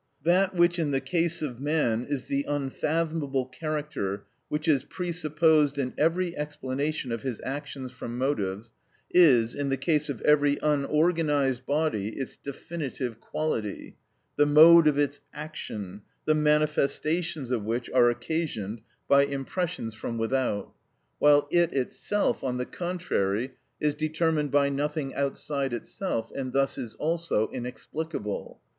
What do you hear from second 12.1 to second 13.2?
its definitive